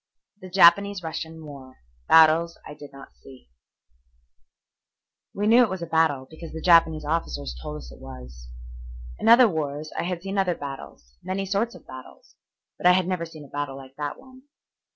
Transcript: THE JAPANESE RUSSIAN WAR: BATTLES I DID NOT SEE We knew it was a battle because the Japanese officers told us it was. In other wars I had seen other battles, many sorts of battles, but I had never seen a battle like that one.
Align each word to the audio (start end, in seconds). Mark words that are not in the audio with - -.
THE 0.41 0.49
JAPANESE 0.49 1.03
RUSSIAN 1.03 1.45
WAR: 1.45 1.77
BATTLES 2.09 2.57
I 2.65 2.73
DID 2.73 2.91
NOT 2.91 3.13
SEE 3.21 3.51
We 5.35 5.45
knew 5.45 5.61
it 5.61 5.69
was 5.69 5.83
a 5.83 5.85
battle 5.85 6.25
because 6.27 6.51
the 6.53 6.59
Japanese 6.59 7.05
officers 7.05 7.55
told 7.61 7.77
us 7.77 7.91
it 7.91 7.99
was. 8.01 8.49
In 9.19 9.29
other 9.29 9.47
wars 9.47 9.91
I 9.95 10.01
had 10.01 10.23
seen 10.23 10.39
other 10.39 10.55
battles, 10.55 11.19
many 11.21 11.45
sorts 11.45 11.75
of 11.75 11.85
battles, 11.85 12.35
but 12.79 12.87
I 12.87 12.93
had 12.93 13.07
never 13.07 13.27
seen 13.27 13.45
a 13.45 13.49
battle 13.49 13.77
like 13.77 13.95
that 13.97 14.19
one. 14.19 14.41